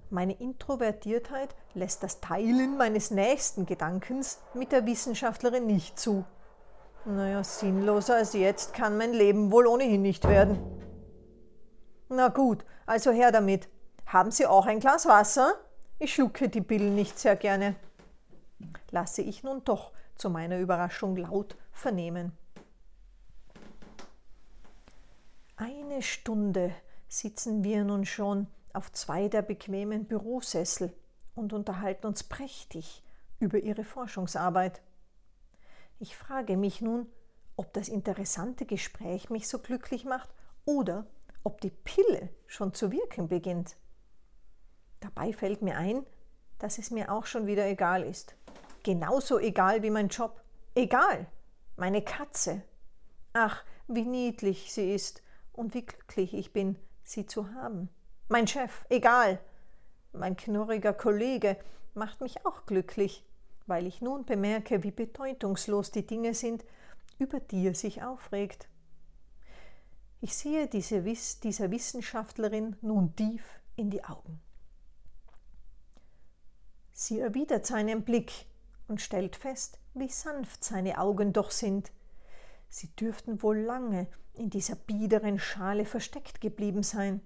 Meine 0.09 0.33
Introvertiertheit 0.33 1.55
lässt 1.73 2.03
das 2.03 2.21
Teilen 2.21 2.77
meines 2.77 3.09
nächsten 3.09 3.65
Gedankens 3.65 4.39
mit 4.53 4.71
der 4.71 4.85
Wissenschaftlerin 4.85 5.65
nicht 5.65 5.99
zu. 5.99 6.23
Naja, 7.05 7.43
sinnloser 7.43 8.15
als 8.15 8.33
jetzt 8.33 8.73
kann 8.73 8.97
mein 8.97 9.11
Leben 9.11 9.51
wohl 9.51 9.67
ohnehin 9.67 10.03
nicht 10.03 10.27
werden. 10.27 10.59
Na 12.09 12.27
gut, 12.27 12.63
also 12.85 13.11
her 13.11 13.31
damit. 13.31 13.67
Haben 14.13 14.29
Sie 14.29 14.45
auch 14.45 14.67
ein 14.67 14.79
Glas 14.79 15.07
Wasser? 15.07 15.55
Ich 15.97 16.13
schlucke 16.13 16.47
die 16.47 16.61
Pillen 16.61 16.93
nicht 16.93 17.17
sehr 17.17 17.35
gerne. 17.35 17.75
Lasse 18.91 19.23
ich 19.23 19.41
nun 19.41 19.63
doch 19.63 19.91
zu 20.13 20.29
meiner 20.29 20.59
Überraschung 20.59 21.17
laut 21.17 21.57
vernehmen. 21.71 22.31
Eine 25.55 26.03
Stunde 26.03 26.75
sitzen 27.07 27.63
wir 27.63 27.83
nun 27.83 28.05
schon 28.05 28.45
auf 28.71 28.91
zwei 28.91 29.29
der 29.29 29.41
bequemen 29.41 30.05
Bürosessel 30.05 30.93
und 31.33 31.51
unterhalten 31.51 32.05
uns 32.05 32.21
prächtig 32.21 33.01
über 33.39 33.57
ihre 33.57 33.83
Forschungsarbeit. 33.83 34.83
Ich 35.97 36.15
frage 36.15 36.55
mich 36.55 36.81
nun, 36.81 37.07
ob 37.55 37.73
das 37.73 37.89
interessante 37.89 38.67
Gespräch 38.67 39.31
mich 39.31 39.47
so 39.47 39.57
glücklich 39.57 40.05
macht 40.05 40.29
oder 40.65 41.07
ob 41.43 41.61
die 41.61 41.71
Pille 41.71 42.29
schon 42.45 42.75
zu 42.75 42.91
wirken 42.91 43.27
beginnt. 43.27 43.75
Dabei 45.03 45.33
fällt 45.33 45.61
mir 45.61 45.75
ein, 45.75 46.05
dass 46.59 46.77
es 46.77 46.89
mir 46.89 47.11
auch 47.11 47.25
schon 47.25 47.45
wieder 47.45 47.67
egal 47.67 48.03
ist. 48.03 48.35
Genauso 48.83 49.37
egal 49.37 49.83
wie 49.83 49.89
mein 49.89 50.07
Job. 50.07 50.41
Egal. 50.75 51.27
Meine 51.75 52.01
Katze. 52.01 52.61
Ach, 53.33 53.65
wie 53.87 54.05
niedlich 54.05 54.71
sie 54.71 54.93
ist 54.93 55.21
und 55.51 55.73
wie 55.73 55.85
glücklich 55.85 56.33
ich 56.33 56.53
bin, 56.53 56.77
sie 57.03 57.25
zu 57.25 57.53
haben. 57.53 57.89
Mein 58.29 58.47
Chef, 58.47 58.85
egal. 58.87 59.39
Mein 60.13 60.37
knurriger 60.37 60.93
Kollege 60.93 61.57
macht 61.95 62.21
mich 62.21 62.45
auch 62.45 62.65
glücklich, 62.65 63.25
weil 63.65 63.87
ich 63.87 64.01
nun 64.01 64.23
bemerke, 64.23 64.83
wie 64.83 64.91
bedeutungslos 64.91 65.91
die 65.91 66.07
Dinge 66.07 66.33
sind, 66.33 66.63
über 67.19 67.41
die 67.41 67.67
er 67.67 67.75
sich 67.75 68.03
aufregt. 68.03 68.69
Ich 70.21 70.37
sehe 70.37 70.67
diese, 70.67 71.01
dieser 71.01 71.71
Wissenschaftlerin 71.71 72.77
nun 72.81 73.13
tief 73.17 73.43
in 73.75 73.89
die 73.89 74.05
Augen. 74.05 74.39
Sie 77.03 77.19
erwidert 77.19 77.65
seinen 77.65 78.03
Blick 78.03 78.31
und 78.87 79.01
stellt 79.01 79.35
fest, 79.35 79.77
wie 79.93 80.07
sanft 80.07 80.63
seine 80.63 80.99
Augen 80.99 81.33
doch 81.33 81.51
sind. 81.51 81.91
Sie 82.69 82.95
dürften 82.95 83.43
wohl 83.43 83.57
lange 83.57 84.07
in 84.35 84.49
dieser 84.49 84.75
biederen 84.75 85.37
Schale 85.37 85.83
versteckt 85.83 86.39
geblieben 86.39 86.81
sein. 86.81 87.19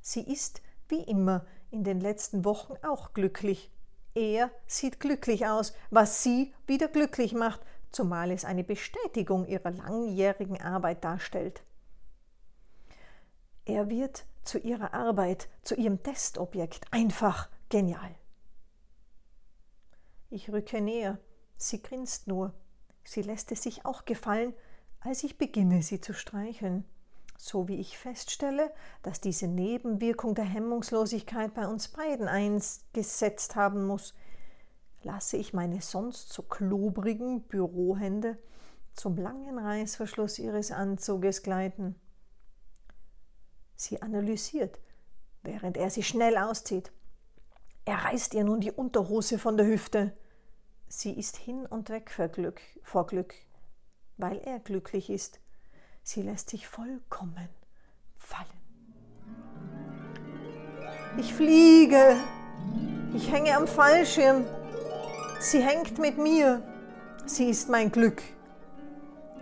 Sie 0.00 0.20
ist, 0.20 0.62
wie 0.86 1.02
immer, 1.02 1.44
in 1.72 1.82
den 1.82 2.00
letzten 2.00 2.44
Wochen 2.44 2.74
auch 2.86 3.12
glücklich. 3.12 3.72
Er 4.14 4.52
sieht 4.68 5.00
glücklich 5.00 5.46
aus, 5.48 5.72
was 5.90 6.22
sie 6.22 6.54
wieder 6.68 6.86
glücklich 6.86 7.34
macht, 7.34 7.60
zumal 7.90 8.30
es 8.30 8.44
eine 8.44 8.62
Bestätigung 8.62 9.48
ihrer 9.48 9.72
langjährigen 9.72 10.62
Arbeit 10.62 11.02
darstellt. 11.02 11.64
Er 13.64 13.90
wird 13.90 14.26
zu 14.44 14.58
ihrer 14.58 14.94
Arbeit, 14.94 15.48
zu 15.62 15.74
ihrem 15.74 16.04
Testobjekt 16.04 16.86
einfach 16.92 17.48
genial. 17.68 18.14
Ich 20.30 20.50
rücke 20.50 20.80
näher. 20.80 21.18
Sie 21.56 21.82
grinst 21.82 22.26
nur. 22.26 22.52
Sie 23.02 23.22
lässt 23.22 23.50
es 23.52 23.62
sich 23.62 23.86
auch 23.86 24.04
gefallen, 24.04 24.52
als 25.00 25.24
ich 25.24 25.38
beginne, 25.38 25.82
sie 25.82 26.00
zu 26.00 26.12
streicheln. 26.12 26.84
So 27.38 27.68
wie 27.68 27.76
ich 27.76 27.96
feststelle, 27.96 28.72
dass 29.02 29.20
diese 29.20 29.46
Nebenwirkung 29.46 30.34
der 30.34 30.44
Hemmungslosigkeit 30.44 31.54
bei 31.54 31.66
uns 31.66 31.88
beiden 31.88 32.28
eingesetzt 32.28 33.56
haben 33.56 33.86
muss, 33.86 34.14
lasse 35.02 35.36
ich 35.36 35.54
meine 35.54 35.80
sonst 35.80 36.32
so 36.32 36.42
klobrigen 36.42 37.42
Bürohände 37.42 38.36
zum 38.92 39.16
langen 39.16 39.58
Reißverschluss 39.58 40.40
ihres 40.40 40.72
Anzuges 40.72 41.42
gleiten. 41.42 41.94
Sie 43.76 44.02
analysiert, 44.02 44.80
während 45.44 45.76
er 45.76 45.88
sie 45.90 46.02
schnell 46.02 46.36
auszieht. 46.36 46.90
Er 47.88 48.04
reißt 48.04 48.34
ihr 48.34 48.44
nun 48.44 48.60
die 48.60 48.70
Unterhose 48.70 49.38
von 49.38 49.56
der 49.56 49.64
Hüfte. 49.64 50.12
Sie 50.88 51.10
ist 51.10 51.38
hin 51.38 51.64
und 51.64 51.88
weg 51.88 52.10
vor 52.10 52.28
Glück, 52.28 52.60
vor 52.82 53.06
Glück, 53.06 53.32
weil 54.18 54.36
er 54.44 54.58
glücklich 54.58 55.08
ist. 55.08 55.40
Sie 56.02 56.20
lässt 56.20 56.50
sich 56.50 56.68
vollkommen 56.68 57.48
fallen. 58.18 58.46
Ich 61.16 61.32
fliege. 61.32 62.16
Ich 63.14 63.32
hänge 63.32 63.56
am 63.56 63.66
Fallschirm. 63.66 64.44
Sie 65.40 65.62
hängt 65.62 65.98
mit 65.98 66.18
mir. 66.18 66.62
Sie 67.24 67.48
ist 67.48 67.70
mein 67.70 67.90
Glück. 67.90 68.22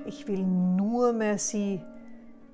Ich 0.04 0.28
will 0.28 0.44
nur 0.44 1.12
mehr 1.12 1.38
sie. 1.38 1.82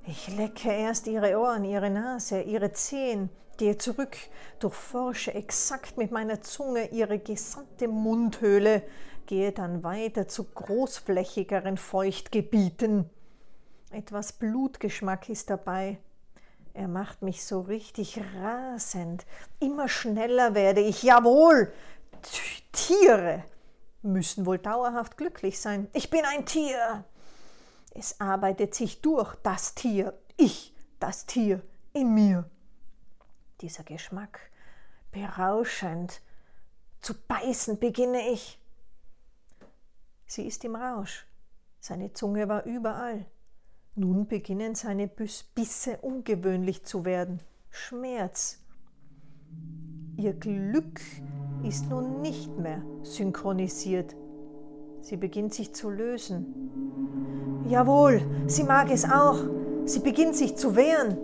Ich 0.05 0.29
lecke 0.37 0.73
erst 0.73 1.07
ihre 1.07 1.39
Ohren, 1.39 1.65
ihre 1.65 1.89
Nase, 1.89 2.43
ihre 2.43 2.73
Zehen, 2.73 3.31
gehe 3.57 3.79
zurück, 3.79 4.17
durchforsche 4.59 5.33
exakt 5.33 5.97
mit 5.97 6.11
meiner 6.11 6.41
Zunge 6.41 6.89
ihre 6.89 7.21
gesamte 7.21 7.87
Mundhöhle, 7.87 8.83
gehe 9.27 9.53
dann 9.53 9.85
weiter 9.85 10.27
zu 10.27 10.45
großflächigeren 10.45 11.77
Feuchtgebieten. 11.77 13.09
Etwas 13.93 14.33
Blutgeschmack 14.33 15.29
ist 15.29 15.51
dabei. 15.51 15.99
Er 16.75 16.89
macht 16.89 17.23
mich 17.23 17.45
so 17.45 17.61
richtig 17.61 18.21
rasend. 18.41 19.25
Immer 19.61 19.89
schneller 19.89 20.55
werde 20.55 20.81
ich. 20.81 21.03
Jawohl! 21.03 21.73
Tiere 22.73 23.45
müssen 24.01 24.47
wohl 24.47 24.59
dauerhaft 24.59 25.17
glücklich 25.17 25.61
sein. 25.61 25.89
Ich 25.93 26.11
bin 26.11 26.25
ein 26.25 26.47
Tier. 26.47 27.05
Es 27.95 28.21
arbeitet 28.21 28.75
sich 28.75 29.01
durch, 29.03 29.35
das 29.37 29.75
Tier, 29.75 30.19
ich, 30.37 30.75
das 30.99 31.27
Tier 31.27 31.63
in 31.93 32.15
mir 32.15 32.49
dieser 33.63 33.85
Geschmack. 33.85 34.51
Berauschend. 35.13 36.21
Zu 37.01 37.15
beißen 37.15 37.79
beginne 37.79 38.31
ich. 38.31 38.59
Sie 40.27 40.47
ist 40.47 40.65
im 40.65 40.77
Rausch. 40.77 41.27
Seine 41.81 42.13
Zunge 42.13 42.49
war 42.49 42.65
überall. 42.65 43.27
Nun 43.95 44.27
beginnen 44.27 44.75
seine 44.75 45.09
Bisse 45.09 45.99
ungewöhnlich 45.99 46.85
zu 46.85 47.05
werden. 47.05 47.41
Schmerz. 47.71 48.59
Ihr 50.17 50.33
Glück 50.33 51.01
ist 51.63 51.89
nun 51.89 52.21
nicht 52.21 52.57
mehr 52.57 52.83
synchronisiert. 53.03 54.15
Sie 55.01 55.17
beginnt 55.17 55.53
sich 55.53 55.75
zu 55.75 55.91
lösen. 55.91 57.12
Jawohl, 57.69 58.23
sie 58.47 58.65
mag 58.65 58.91
es 58.91 59.05
auch. 59.05 59.39
Sie 59.85 60.01
beginnt 60.01 60.37
sich 60.37 60.57
zu 60.57 60.77
wehren. 60.77 61.17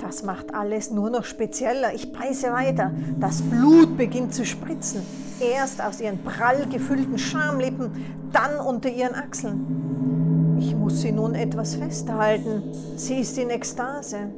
Das 0.00 0.22
macht 0.22 0.54
alles 0.54 0.90
nur 0.90 1.10
noch 1.10 1.24
spezieller. 1.24 1.94
Ich 1.94 2.12
beiße 2.12 2.50
weiter. 2.52 2.92
Das 3.18 3.42
Blut 3.42 3.96
beginnt 3.96 4.34
zu 4.34 4.46
spritzen. 4.46 5.02
Erst 5.40 5.82
aus 5.82 6.00
ihren 6.00 6.18
prall 6.18 6.66
gefüllten 6.66 7.18
Schamlippen, 7.18 7.90
dann 8.32 8.58
unter 8.58 8.88
ihren 8.90 9.14
Achseln. 9.14 10.56
Ich 10.58 10.74
muss 10.74 11.00
sie 11.00 11.12
nun 11.12 11.34
etwas 11.34 11.74
festhalten. 11.74 12.62
Sie 12.96 13.20
ist 13.20 13.38
in 13.38 13.50
Ekstase. 13.50 14.30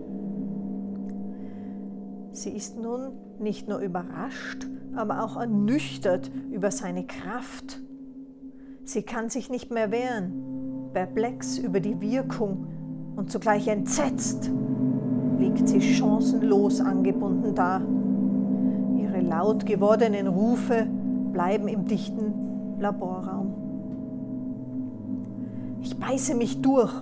Sie 2.33 2.51
ist 2.51 2.79
nun 2.79 3.13
nicht 3.39 3.69
nur 3.69 3.79
überrascht, 3.79 4.67
aber 4.95 5.25
auch 5.25 5.37
ernüchtert 5.37 6.31
über 6.51 6.71
seine 6.71 7.07
Kraft. 7.07 7.81
Sie 8.85 9.03
kann 9.03 9.31
sich 9.31 9.51
nicht 9.51 9.71
mehr 9.71 9.91
wehren, 9.91 10.52
perplex 10.93 11.59
über 11.59 11.81
die 11.81 12.01
Wirkung 12.01 12.67
und 13.17 13.31
zugleich 13.31 13.69
entsetzt 13.69 14.51
liegt 15.39 15.69
sie 15.69 15.81
chancenlos 15.81 16.81
angebunden 16.81 17.55
da. 17.55 17.81
Ihre 18.97 19.21
laut 19.21 19.67
gewordenen 19.67 20.29
Rufe 20.29 20.87
bleiben 21.33 21.67
im 21.67 21.85
dichten 21.85 22.79
Laborraum. 22.79 23.55
Ich 25.83 25.99
beiße 25.99 26.35
mich 26.35 26.63
durch. 26.63 26.93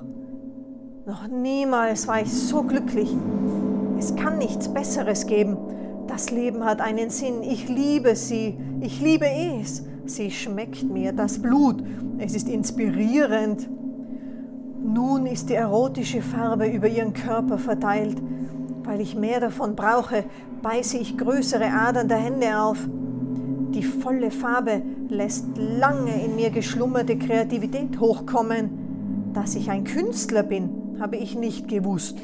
Noch 1.06 1.28
niemals 1.28 2.08
war 2.08 2.22
ich 2.22 2.32
so 2.32 2.62
glücklich. 2.62 3.14
Es 3.98 4.16
kann 4.16 4.38
nichts 4.38 4.68
Besseres 4.68 5.26
geben. 5.26 5.56
Das 6.06 6.30
Leben 6.30 6.64
hat 6.64 6.80
einen 6.80 7.10
Sinn. 7.10 7.42
Ich 7.42 7.68
liebe 7.68 8.16
sie. 8.16 8.56
Ich 8.80 9.02
liebe 9.02 9.26
es. 9.26 9.84
Sie 10.06 10.30
schmeckt 10.30 10.82
mir, 10.82 11.12
das 11.12 11.40
Blut. 11.40 11.84
Es 12.18 12.34
ist 12.34 12.48
inspirierend. 12.48 13.68
Nun 14.82 15.26
ist 15.26 15.50
die 15.50 15.54
erotische 15.54 16.22
Farbe 16.22 16.66
über 16.66 16.88
ihren 16.88 17.12
Körper 17.12 17.58
verteilt. 17.58 18.16
Weil 18.82 19.00
ich 19.00 19.14
mehr 19.14 19.40
davon 19.40 19.76
brauche, 19.76 20.24
beiße 20.62 20.96
ich 20.98 21.18
größere 21.18 21.66
Adern 21.66 22.08
der 22.08 22.16
Hände 22.18 22.58
auf. 22.58 22.78
Die 23.74 23.82
volle 23.82 24.30
Farbe 24.30 24.82
lässt 25.08 25.46
lange 25.56 26.24
in 26.24 26.34
mir 26.34 26.50
geschlummerte 26.50 27.16
Kreativität 27.18 28.00
hochkommen. 28.00 29.32
Dass 29.32 29.54
ich 29.54 29.70
ein 29.70 29.84
Künstler 29.84 30.42
bin, 30.42 30.96
habe 30.98 31.16
ich 31.16 31.36
nicht 31.36 31.68
gewusst. 31.68 32.18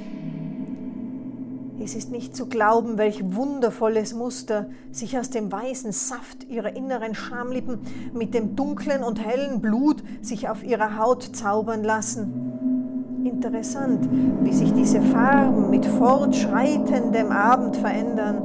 Es 1.86 1.94
ist 1.94 2.10
nicht 2.10 2.34
zu 2.34 2.46
glauben, 2.46 2.98
welch 2.98 3.36
wundervolles 3.36 4.12
Muster 4.12 4.66
sich 4.90 5.16
aus 5.20 5.30
dem 5.30 5.52
weißen 5.52 5.92
Saft 5.92 6.42
ihrer 6.50 6.74
inneren 6.74 7.14
Schamlippen 7.14 7.78
mit 8.12 8.34
dem 8.34 8.56
dunklen 8.56 9.04
und 9.04 9.24
hellen 9.24 9.60
Blut 9.60 10.02
sich 10.20 10.48
auf 10.48 10.64
ihrer 10.64 10.98
Haut 10.98 11.22
zaubern 11.22 11.84
lassen. 11.84 13.22
Interessant, 13.24 14.08
wie 14.42 14.52
sich 14.52 14.72
diese 14.72 15.00
Farben 15.00 15.70
mit 15.70 15.86
fortschreitendem 15.86 17.30
Abend 17.30 17.76
verändern. 17.76 18.42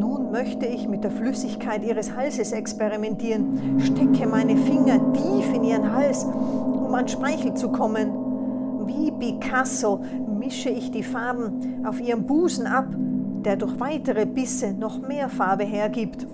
Nun 0.00 0.32
möchte 0.32 0.66
ich 0.66 0.88
mit 0.88 1.04
der 1.04 1.12
Flüssigkeit 1.12 1.84
ihres 1.84 2.16
Halses 2.16 2.50
experimentieren, 2.50 3.78
stecke 3.78 4.26
meine 4.26 4.56
Finger 4.56 5.12
tief 5.12 5.54
in 5.54 5.62
ihren 5.62 5.92
Hals, 5.92 6.24
um 6.24 6.92
an 6.92 7.06
Speichel 7.06 7.54
zu 7.54 7.70
kommen. 7.70 8.25
Wie 8.86 9.10
Picasso 9.10 10.04
mische 10.38 10.70
ich 10.70 10.90
die 10.90 11.02
Farben 11.02 11.84
auf 11.86 12.00
ihrem 12.00 12.26
Busen 12.26 12.66
ab, 12.66 12.86
der 13.44 13.56
durch 13.56 13.78
weitere 13.80 14.26
Bisse 14.26 14.72
noch 14.72 15.00
mehr 15.00 15.28
Farbe 15.28 15.64
hergibt. 15.64 16.26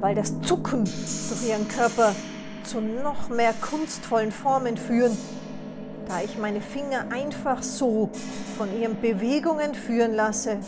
Weil 0.00 0.14
das 0.14 0.40
Zucken 0.40 0.84
durch 0.84 1.48
ihren 1.48 1.68
Körper 1.68 2.14
zu 2.64 2.80
noch 2.80 3.28
mehr 3.28 3.52
kunstvollen 3.60 4.32
Formen 4.32 4.76
führen, 4.76 5.16
da 6.08 6.20
ich 6.22 6.38
meine 6.38 6.60
Finger 6.60 7.06
einfach 7.10 7.62
so 7.62 8.10
von 8.56 8.68
ihren 8.80 9.00
Bewegungen 9.00 9.74
führen 9.74 10.14
lasse, 10.14 10.58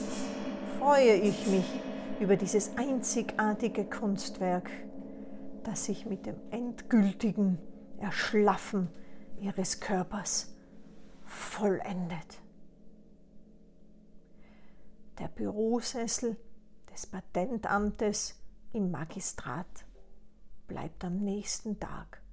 freue 0.78 1.14
ich 1.14 1.46
mich 1.48 1.64
über 2.20 2.36
dieses 2.36 2.72
einzigartige 2.76 3.84
Kunstwerk, 3.84 4.70
das 5.64 5.84
sich 5.84 6.06
mit 6.06 6.26
dem 6.26 6.36
endgültigen 6.50 7.58
Erschlaffen 7.98 8.88
ihres 9.40 9.80
Körpers 9.80 10.54
vollendet. 11.24 12.40
Der 15.18 15.28
Bürosessel 15.28 16.36
des 16.92 17.06
Patentamtes 17.06 18.40
im 18.72 18.90
Magistrat 18.90 19.84
bleibt 20.66 21.04
am 21.04 21.18
nächsten 21.18 21.78
Tag 21.78 22.23